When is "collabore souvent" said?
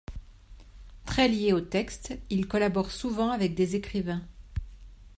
2.47-3.29